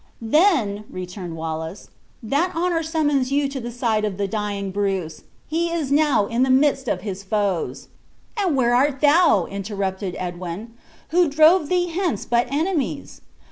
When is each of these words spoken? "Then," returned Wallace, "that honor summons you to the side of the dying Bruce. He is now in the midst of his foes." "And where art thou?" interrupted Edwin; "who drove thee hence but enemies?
"Then," 0.19 0.85
returned 0.89 1.35
Wallace, 1.37 1.89
"that 2.23 2.53
honor 2.55 2.81
summons 2.81 3.31
you 3.31 3.47
to 3.49 3.59
the 3.59 3.69
side 3.69 4.03
of 4.03 4.17
the 4.17 4.27
dying 4.27 4.71
Bruce. 4.71 5.25
He 5.47 5.69
is 5.69 5.91
now 5.91 6.25
in 6.25 6.41
the 6.41 6.49
midst 6.49 6.87
of 6.87 7.01
his 7.01 7.21
foes." 7.21 7.87
"And 8.35 8.55
where 8.57 8.73
art 8.73 8.99
thou?" 9.01 9.45
interrupted 9.45 10.15
Edwin; 10.17 10.73
"who 11.09 11.29
drove 11.29 11.69
thee 11.69 11.89
hence 11.89 12.25
but 12.25 12.47
enemies? 12.51 13.21